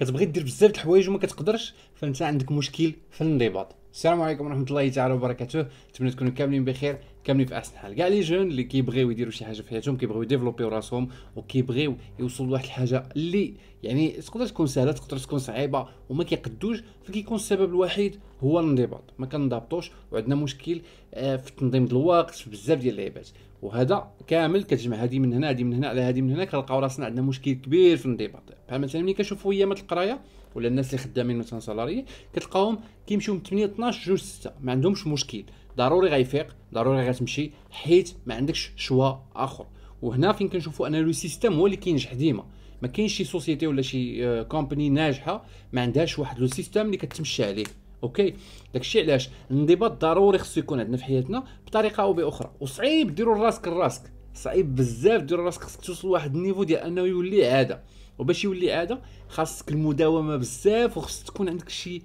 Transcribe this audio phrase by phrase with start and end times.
[0.00, 3.79] كتبغي دير بزاف د الحوايج وما كتقدرش فانت عندك مشكل في الانضباط.
[3.92, 5.66] السلام عليكم ورحمة الله تعالى وبركاته.
[5.90, 7.94] نتمنى تكونوا كاملين بخير كاملين في أحسن حال.
[7.94, 12.48] كاع les jeunes اللي كيبغيو يديروا شي حاجة في حياتهم كيبغيو يديفلوبيو راسهم وكيبغيو يوصلوا
[12.48, 18.16] لواحد الحاجة اللي يعني تقدر تكون سهلة تقدر تكون صعيبة وما كيقدوش فكيكون السبب الوحيد
[18.40, 19.02] هو الانضباط.
[19.18, 20.80] ما كنضبطوش وعندنا مشكل
[21.14, 23.28] آه، في تنظيم الوقت في بزاف ديال اللعيبات.
[23.62, 27.06] وهذا كامل كتجمع هذه من هنا هذه من هنا على هذه من هنا كنلقاو راسنا
[27.06, 28.42] عندنا مشكل كبير في الانضباط.
[28.68, 30.20] بحال مثلا ملي كنشوفوا أيامات القراية
[30.54, 35.06] ولا الناس اللي خدامين مثلا salariés كتلقاهم كيمشيو من 8 12 جوج 6 ما عندهمش
[35.06, 35.44] مشكل.
[35.76, 39.66] ضروري غيفيق ضروري غتمشي حيت ما عندكش choix آخر.
[40.02, 42.46] وهنا فين كنشوفوا أن le système هو اللي كينجح ديما.
[42.82, 47.44] ما كاينش شي société ولا شي compagnie ناجحة ما عندهاش واحد le système اللي كتمشي
[47.44, 47.64] عليه.
[48.02, 48.34] okay؟
[48.74, 52.50] داكشي علاش؟ الانضباط ضروري خصو يكون عندنا في حياتنا بطريقة أو بأخرى.
[52.60, 57.00] وصعيب ديروا راسك لراسك صعيب بزاف ديروا راسك خصك توصل لواحد ال niveau ديال أنه
[57.00, 57.82] يولي عادة.
[58.20, 58.98] وباش يولي عاده
[59.28, 62.02] خاصك المداومة بزاف وخص تكون عندك شي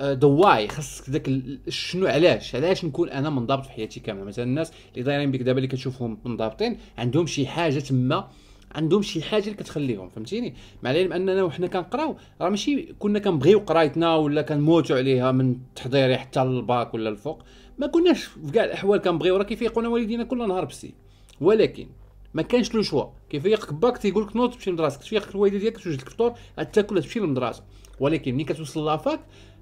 [0.00, 1.30] the why خاصك داك
[1.68, 5.58] شنو علاش؟ علاش نكون أنا منضبط في حياتي كاملة؟ مثلا الناس اللي دايرين بك دابا
[5.58, 8.28] اللي كتشوفهم منضبطين عندهم شي حاجة تما
[8.74, 13.58] عندهم شي حاجة اللي كتخليهم فهمتيني؟ مع العلم أننا وحنا كنقراو راه ماشي كنا كنبغيو
[13.58, 17.42] قرايتنا ولا كنموتوا عليها من التحضيري حتى الباك ولا الفوق
[17.78, 20.94] ما كناش في كاع الأحوال كنبغيو راه كيفيقونا والدينا كل نهار بسيف.
[21.40, 21.86] ولكن
[22.34, 23.04] ما كانش le choix.
[23.30, 26.34] كيفيقك باك تيقول لك نوض تمشي لمدراسك تفيقك الوالدة ديالك توجد لك الفطور
[26.72, 27.62] تاكل تمشي للمدرسه
[28.00, 29.20] ولكن ملي كتوصل la fac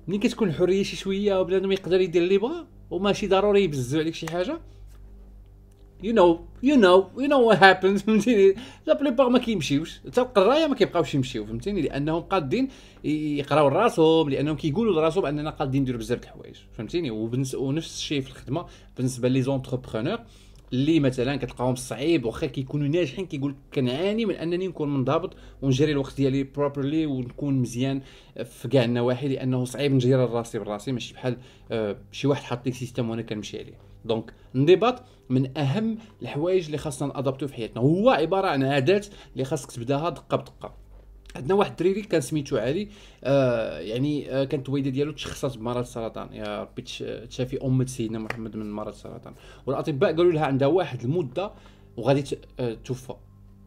[0.09, 4.29] ملي كتكون الحريه شي شوية وبنادم يقدر يدير اللي بغا وماشي ضروري يبزو عليك شي
[4.29, 4.61] حاجة
[6.03, 8.55] you know you know you know what happens فهمتيني؟
[8.87, 10.01] la plupart ما كيمشيوش.
[10.07, 11.47] حتى القراية ما كيبقاوش يمشيو.
[11.47, 12.69] فهمتيني؟ لأنهم قادين
[13.05, 16.57] يقراو راسهم لأنهم كيقولوا لراسهم أننا قادين نديروا بزاف د الحوايج.
[16.73, 17.11] فهمتيني؟
[17.55, 20.19] ونفس الشيء في الخدمة بالنسبة لي les entrepreneurs.
[20.73, 26.17] اللي مثلا كتلقاهم صعيب واخا كيكونوا ناجحين كيقول كنعاني من أنني نكون منضبط ونجري الوقت
[26.17, 28.01] ديالي properly ونكون مزيان
[28.45, 31.37] في كاع النواحي لأنه صعيب نجري راسي براسي ماشي بحال
[31.73, 33.79] آه شي واحد حاط les systèmes وأنا كنمشي عليه.
[34.05, 37.83] donc الانضباط من أهم الحوايج اللي خاصنا نأدابتيو في حياتنا.
[37.83, 40.82] هو عبارة عن عادات اللي خاصك تبداها دقة بدقة.
[41.37, 42.89] عندنا واحد الدريري كان سميتو علي
[43.25, 46.83] آه يعني آه كانت الوالدة ديالو تشخصت بمرض السرطان يا ربي
[47.27, 49.35] تشافي أم سيدنا محمد من مرض السرطان
[49.67, 51.53] والأطباء قالوا لها عندها واحد المدة
[51.97, 52.25] وغادي
[52.61, 53.15] آه توفى.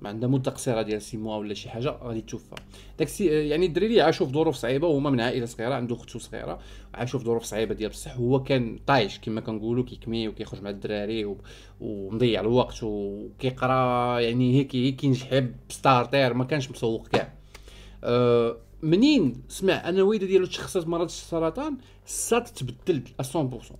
[0.05, 2.55] عندها مدة قصيرة ديال six mois ولا شي حاجة غادي توفى.
[2.99, 6.19] داك السي آه، يعني الدريري عاشوا في ظروف صعيبة وهما من عائلة صغيرة عنده اختو
[6.19, 6.59] صغيرة
[6.93, 8.17] عاشوا في ظروف صعيبة ديال بصح.
[8.17, 11.35] هو كان طايش كما كنقولوا كيكمي وكيخرج مع الدراري
[11.81, 17.33] ومضيع الوقت وكيقرا يعني هيك هيك ينجح peut-être ما كانش مسوق كاع.
[18.05, 23.37] أه منين؟ سمع ان الوالده ديالو تشخصت مرض السرطان صات تبدل 100%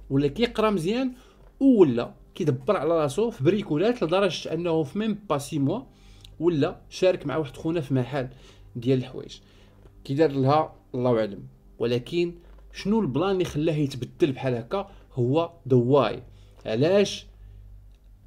[0.09, 1.13] ولا كيقرا مزيان
[1.59, 5.81] ولا كيدبر على راسو في بريكولات لدرجة أنه في même pas six mois
[6.39, 8.27] ولا شارك مع واحد خونا في محل
[8.75, 9.37] ديال الحوايج.
[10.03, 11.43] كي دار لها الله أعلم.
[11.79, 12.33] ولكن
[12.73, 16.23] شنو ال plan اللي خلاه يتبدل بحال هكا؟ هو the why
[16.65, 17.25] علاش؟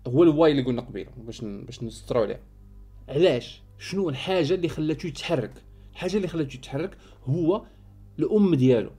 [0.07, 2.41] هو ال why اللي قلنا قبيلة باش باش نسطروا عليه
[3.09, 5.53] علاش؟ شنو الحاجة اللي خلاتو يتحرك؟
[5.99, 7.63] الحاجة اللي خلاتو يتحرك هو
[8.19, 8.91] الأم ديالو.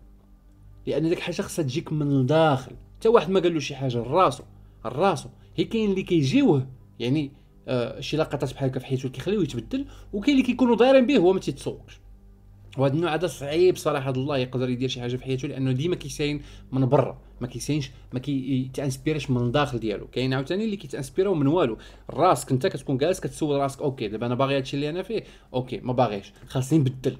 [0.87, 2.71] لأن ديك الحاجة خصها تجيك من الداخل.
[2.97, 4.43] حتى واحد ما قال شي حاجة لراسو
[4.85, 5.29] راسو.
[5.55, 6.67] هي كاين اللي كيجيوه
[6.99, 7.31] يعني
[7.67, 11.33] آه شي لقطات بحال هكا في حياته كيخليوه يتبدل وكاين اللي كيكونوا دايرين به هو
[11.33, 11.99] ما تيتسوقش.
[12.77, 16.41] وهذا النوع هذا صعيب صراحة الله يقدر يدير شي حاجة في حياته لأنه ديما كيساين
[16.71, 17.21] من برا.
[17.41, 20.07] ما كيساينش ما كيتانسبيريش من الداخل ديالو.
[20.07, 21.77] كاين عاوتاني اللي كيتانسبيراو من والو.
[22.09, 25.23] راسك انت كتكون جالس كتسول راسك okay دابا أنا باغي هادشي اللي أنا فيه
[25.53, 27.17] okay ما باغيش خاصني نبدل.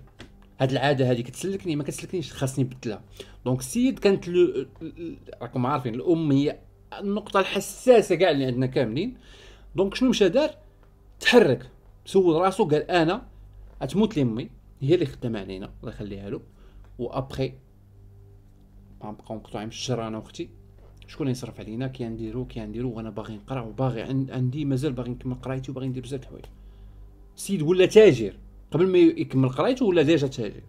[0.59, 3.01] هاد العادة هذه كتسلكني ما كتسلكنيش خاصني نبدلها.
[3.45, 4.29] donc السيد كانت
[5.41, 6.59] راكم عارفين الام هي
[6.99, 9.17] النقطة الحساسة كاع اللي عندنا كاملين.
[9.75, 10.49] donc شنو مشى دار؟
[11.19, 11.69] تحرك.
[12.05, 13.27] سول راسو قال أنا
[13.83, 14.49] غتموت لي امي
[14.81, 16.41] هي اللي خدامة علينا الله يخليها له.
[16.99, 17.53] وابخي
[19.03, 20.49] غنبقاو مقطوعين من الشجره أنا وأختي.
[21.07, 24.01] شكون يصرف علينا؟ كي نديرو كي نديرو وأنا باغي نقرأ وباغي
[24.31, 26.45] عندي مازال باغي نكمل قرايتي وباغي ندير بزاف الحوايج.
[27.37, 28.33] السيد ولا تاجر؟
[28.71, 30.61] قبل ما يكمل قرايته ولا déjà تاجر.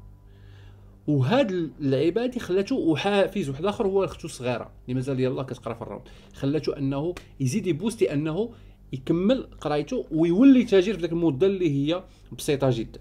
[1.06, 5.82] وهاد اللعيبة هادي خلاتو وحافز واحد آخر هو أختو الصغيره اللي مازال يلاه كتقرأ في
[5.82, 6.02] الروض
[6.34, 8.50] خلاتو أنه يزيد يبوستي أنه
[8.92, 12.04] يكمل قرايته ويولي تاجر في ذاك المدة اللي هي
[12.38, 12.98] بسيطة جدا.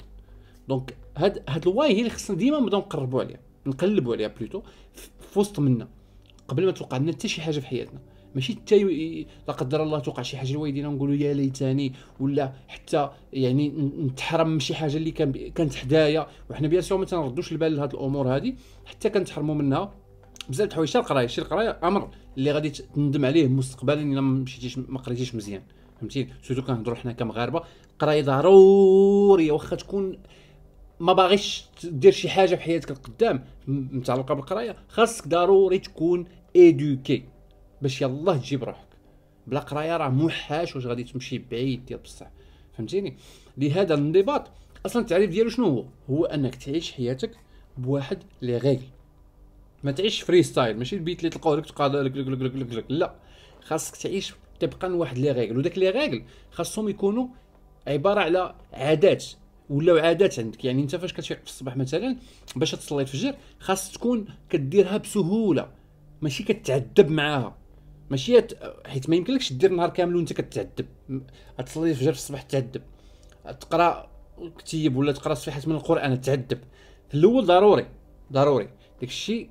[0.70, 4.62] donc هاد هاد ال why هي اللي خصنا ديما نبداو نقربوا عليها نقلبوا عليها plutôt
[5.30, 5.88] في وسط منا
[6.48, 8.00] قبل ما توقع لنا حتى شي حاجة في حياتنا.
[8.36, 8.84] ماشي حتى
[9.48, 14.60] لا قدر الله توقع شي حاجة لوالدينا نقولوا يا ليتاني ولا حتى يعني نتحرم من
[14.60, 16.28] شي حاجة اللي كان كانت حدايا.
[16.50, 18.54] وحنا bien sûr ما تنردوش البال لهاد الأمور هذه
[18.86, 19.94] حتى كنتحرموا منها.
[20.50, 24.78] بزاف د الحوايج القراية شي القراية أمر اللي غادي تندم عليه مستقبلا إلا ما مشيتيش
[24.78, 25.62] ما قريتيش مزيان.
[26.00, 27.62] فهمتي surtout كنهضروا حنا كمغاربة
[27.94, 30.18] القرايه ضرورية واخا تكون
[31.00, 36.26] ما باغيش دير شي حاجة في حياتك القدام متعلقة بالقراية خاصك ضروري تكون
[36.56, 37.24] éduqué
[37.82, 38.88] باش يلاه تجيب روحك.
[39.48, 42.28] بلا قراية راه ما واش واش غادي تمشي بعيد ديال بصح.
[42.78, 43.18] فهمتيني؟
[43.58, 44.52] لهذا الانضباط
[44.86, 47.32] أصلا التعريف ديالو شنو هو؟ هو أنك تعيش حياتك
[47.78, 48.84] بواحد les règles
[49.84, 51.96] ما تعيش freestyle ماشي البيت اللي تلقاو لك تقاد
[52.90, 53.16] لا.
[53.62, 57.28] خاصك تعيش طبقا واحد لي ريغل وداك لي ريغل خاصهم يكونوا
[57.88, 59.26] عبارة على عادات.
[59.70, 62.18] ولاو عادات عندك يعني انت فاش كتفيق في الصباح مثلا
[62.56, 65.72] باش تصلي الفجر خاص تكون كديرها بسهولة
[66.22, 67.58] ماشي كتعذب معاها.
[68.10, 68.42] ماشي
[68.86, 70.86] حيت ما يمكنلكش دير نهار كامل وانت كتعذب.
[71.66, 72.82] تصلي الفجر في الصباح تعذب.
[73.60, 74.10] تقرأ
[74.58, 76.60] كتيب ولا تقرأ صفحات من القرآن تعذب.
[77.10, 77.86] في الأول ضروري
[78.34, 78.70] ضروري.
[79.02, 79.50] داك الشيء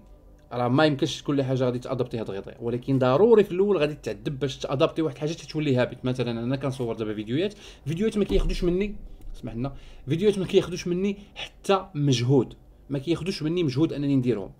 [0.52, 2.42] راه ما يمكنش كل حاجة غادي تادابتيها دغيا.
[2.60, 6.94] ولكن ضروري في الأول غادي تعذب باش تادابتي واحد الحاجة تتولي هابط مثلا أنا كنصور
[6.94, 7.54] دابا فيديوهات.
[7.86, 8.96] فيديوهات ما كياخذوش مني.
[9.38, 9.72] اسمح لنا.
[10.08, 12.54] فيديوهات ما كياخذوش مني حتى مجهود.
[12.90, 14.50] ما كياخذوش مني مجهود أنني نديرهم.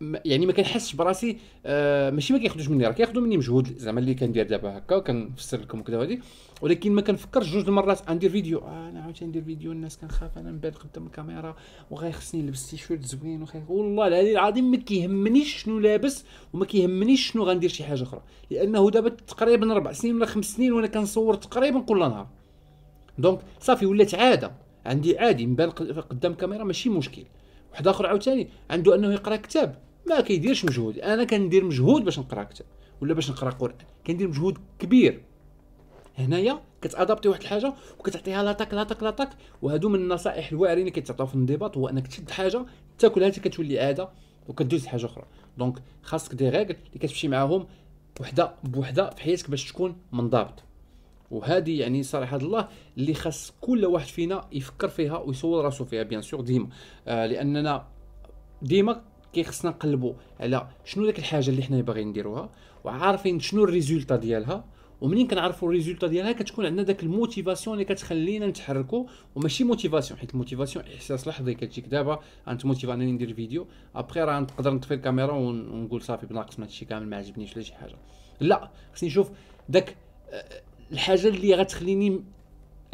[0.00, 3.78] يعني ما كنحسش براسي آه ماشي ما كياخذوش مني راه كياخذوا مني مجهود.
[3.78, 6.20] زعما اللي كندير دابا هكا وكنفسر لكم كذا هادي
[6.62, 8.58] ولكن ما كنفكرش جوج المرات ندير فيديو.
[8.58, 11.56] آه أنا عاوتاني ندير فيديو الناس كنخاف أنا نبان قدام الكاميرا
[11.90, 17.42] وغيخصني نلبس تيشيرت زوين وخي والله العلي العظيم ما كيهمنيش شنو لابس وما كيهمنيش شنو
[17.42, 18.22] غندير شي حاجة أخرى.
[18.50, 22.37] لأنه دابا تقريبا أربع سنين ولا خمس سنين وأنا كنصور تقريبا كل نهار.
[23.18, 24.52] donc صافي ولات عادة
[24.86, 27.24] عندي عادي نبان قدام الكاميرا ماشي مشكل.
[27.72, 29.78] واحد آخر عاوتاني عنده أنه يقرأ كتاب
[30.08, 30.98] ما كيديرش مجهود.
[30.98, 32.66] أنا كندير مجهود باش نقرأ كتاب
[33.00, 33.76] ولا باش نقرأ قرآن
[34.06, 35.22] كندير مجهود كبير.
[36.18, 39.30] هنايا كتأدابتي واحد الحاجة وكتعطيها l'attaque l'attaque l'attaque
[39.62, 42.66] وهادو من النصائح الواعرين اللي كيتعطاو في الانضباط هو أنك تشد حاجة
[42.98, 44.08] تاكلها حتى كتولي عادة
[44.48, 45.24] وكدوز حاجة أخرى.
[45.58, 47.66] donc خاصك des règles اللي كتمشي معاهم
[48.20, 50.67] وحده بوحدة في حياتك باش تكون منضبط.
[51.30, 56.22] وهذه يعني صراحة الله اللي خاص كل واحد فينا يفكر فيها ويصور راسو فيها bien
[56.22, 56.68] sûr ديما.
[57.08, 57.86] آه لأننا
[58.62, 59.02] ديما
[59.32, 62.50] كيخصنا نقلبوا على شنو ديك الحاجة اللي حنا باغيين نديروها
[62.84, 64.64] وعارفين شنو ال résultat ديالها
[65.00, 70.20] ومنين كنعرفوا ال résultat ديالها كتكون عندنا داك ال motivation اللي كتخلينا نتحركوا وماشي motivation
[70.20, 74.74] حيت ال motivation إحساس لحظي كتجيك دابا أنت motivé أنني ندير فيديو أبخي راه نقدر
[74.74, 77.96] نطفي الكاميرا ونقول صافي بناقص من هادشي كامل ما عجبنيش ولا شي حاجة.
[78.40, 79.30] لا خصني نشوف
[79.68, 79.96] داك
[80.30, 80.62] آه،
[80.92, 82.20] الحاجة اللي غتخليني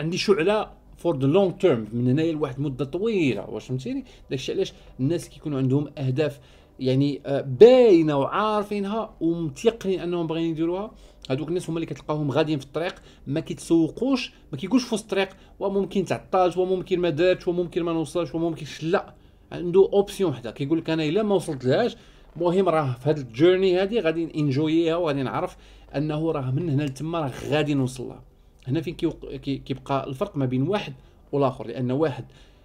[0.01, 4.73] عندي شعلة for the long term من هنايا لواحد المده طويلة واش فهمتيني؟ داكشي علاش
[5.01, 6.41] الناس كيكونوا عندهم أهداف
[6.81, 10.91] يعني آه، باينة وعارفينها ومتيقنين أنهم باغيين يديروها.
[11.31, 12.95] هذوك الناس هما اللي كتلقاهم غاديين في الطريق
[13.27, 15.29] ما كيتسوقوش ما كيقولش في وسط الطريق
[15.61, 19.15] وممكن تعطلت وممكن ما دارتش وممكن ما نوصلش وممكن لا
[19.53, 20.51] عنده option وحدة.
[20.51, 21.97] كيقول لك أنا إلا ما وصلت لهاش
[22.37, 25.57] المهم راه في هذه ال journey هذه غادي enjoy يها وغادي نعرف
[25.97, 28.23] أنه راه من هنا لتما راه غادي نوصل لها
[28.67, 28.95] هنا فين
[29.41, 30.95] كيبقى الفرق ما بين واحد
[31.33, 32.25] والآخر لأن واحد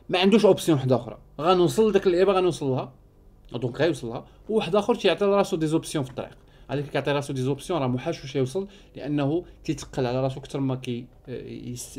[0.10, 2.94] ما عندوش option واحدة أخرى غنوصل لذاك اللعيبة غنوصل لها.
[3.54, 4.26] donc غيوصل لها.
[4.50, 6.38] وواحد آخر تيعطي راسو des options في الطريق.
[6.70, 10.76] هذاك كيعطي راسو des options راه محاش واش يوصل لأنه تيتقل على راسو أكثر ما
[10.76, 11.06] كي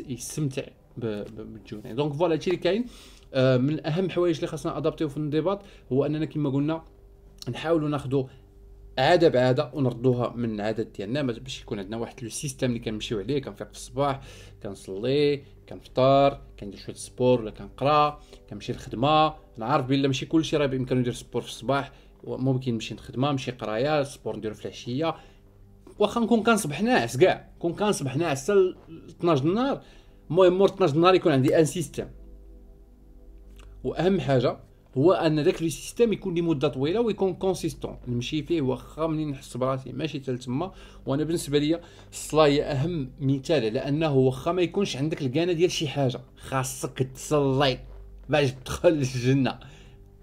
[0.09, 0.63] يستمتع
[0.97, 1.95] بال journey.
[1.95, 2.85] donc voilà هادشي اللي كاين.
[3.33, 5.61] آه، من أهم الحوايج اللي خاصنا ادابتيو في الانضباط
[5.91, 6.83] هو أننا كما قلنا
[7.49, 8.23] نحاولوا ناخذوا
[8.97, 13.41] عاده بعاده ونردوها من العادات ديالنا باش يكون عندنا واحد le système اللي كنمشيو عليه
[13.41, 14.21] كنفيق في الصباح
[14.63, 19.33] كنصلي كنفطر كندير شوية sport ولا كنقرا كنمشي للخدمة.
[19.57, 21.91] نعرف بلي ماشي كلشي راه بامكانو يدير sport في الصباح
[22.23, 25.15] ممكن نمشي للخدمة نمشي قراية sport نديرو في العشية.
[25.99, 28.75] واخا نكون كنصبح ناعس كاع نكون كنصبح ناعس حتى
[29.09, 29.81] 12 النهار.
[30.29, 32.07] المهم مور 12 النهار يكون عندي un système
[33.83, 34.57] وأهم حاجة
[34.97, 39.57] هو أن داك le système يكون لمدة طويلة ويكون consistant نمشي فيه واخا منين نحس
[39.57, 39.91] براسي.
[39.91, 40.71] ماشي حتى تما
[41.05, 41.79] وأنا بالنسبة لي
[42.11, 46.21] الصلاة هي أهم مثال على انه واخا ما يكونش عندك الكانه ديال شي حاجة.
[46.37, 47.79] خاصك تصلي
[48.29, 49.59] باش تدخل الجنة.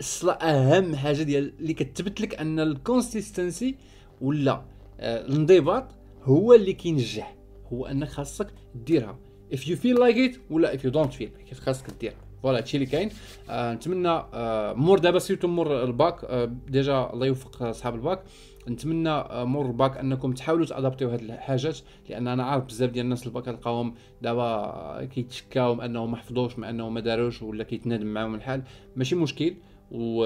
[0.00, 3.74] الصلاة أهم حاجة ديال اللي كتثبت لك أن ال consistency
[4.20, 4.62] ولا
[5.00, 5.84] آه، الانضباط
[6.24, 7.36] هو اللي كينجح.
[7.72, 9.18] هو انك خاصك ديرها.
[9.54, 12.86] If you feel like it ولا if you don't feel خاصك ديرها voilà هادشي اللي
[12.86, 13.10] كاين.
[13.50, 16.24] آه نتمنى آه مور دابا surtout مور الباك.
[16.24, 18.22] آه déjà الله يوفق اصحاب الباك.
[18.68, 21.78] نتمنى مور الباك أنكم تحاولوا تأدابتيو هاد الحاجات
[22.08, 26.94] لأن أنا عارف بزاف ديال الناس الباك تلقاهم دابا كيتشكاو أنهم ما حفظوش مع أنهم
[26.94, 28.62] ما داروش ولا كيتنادم معاهم الحال.
[28.96, 29.54] ماشي مشكل.
[29.90, 30.24] و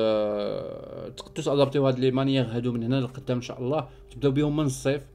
[1.08, 4.64] تقدروا تأدابتيو هاد les manières هادو من هنا لقدام إن شاء الله تبداو بهم من
[4.64, 5.06] الصيف.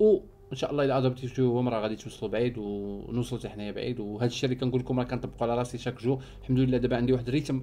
[0.00, 0.18] و
[0.52, 4.50] إن شاء الله الا ادابتيتوهم راه غادي توصلوا بعيد ونوصلوا حتى حنايا بعيد وهذا الشيء
[4.50, 6.18] اللي كنقول لكم راه كنطبقوا على راسي chaque jour.
[6.42, 7.62] الحمد لله دابا عندي واحد ال rythme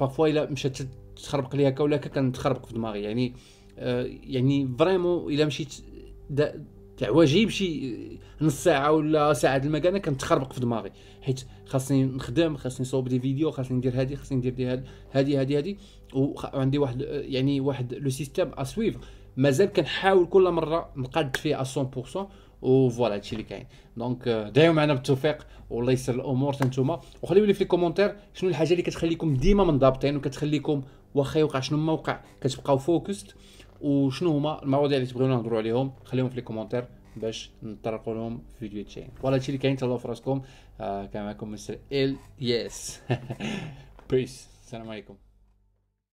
[0.00, 0.78] parfois إلا مشات
[1.16, 3.02] تخربق لي هكا ولا هكا كنتخربق في دماغي.
[3.02, 3.34] يعني
[3.78, 5.74] آه يعني vraiment إلا مشيت
[6.96, 7.96] تاع واجب شي
[8.40, 10.90] نص ساعة ولا ساعة الماء أنا كنتخربق في دماغي.
[11.22, 15.36] حيت خاصني نخدم خاصني نصوب دي فيديو خاصني ندير هادي خاصني ندير دي هاد هادي
[15.36, 15.78] هادي هادي.
[16.14, 18.96] وعندي واحد يعني واحد لو سيستيم اسويف
[19.38, 22.18] مازال كنحاول كل مرة نقاد فيه 100%
[22.62, 23.66] وفوالا هادشي اللي كاين.
[23.96, 27.00] دونك دعيو معنا بالتوفيق والله يسر الأمور نتوما.
[27.22, 30.82] وخليو لي في الكومونتير شنو الحاجة اللي كتخليكم ديما منضبطين وكتخليكم
[31.14, 33.34] واخا يوقع شنو ما وقع كتبقاو فوكست
[33.80, 35.92] وشنو هما المواضيع اللي تبغيونا نهضروا عليهم.
[36.04, 36.84] خليهم في les commentaires
[37.16, 39.08] باش نطرقوا لهم في فيديو تشين.
[39.22, 40.42] voilà هادشي اللي كاين تهلاو في راسكم.
[40.80, 43.00] آه كان معكم مستر ال يس
[44.10, 45.14] بيس السلام عليكم.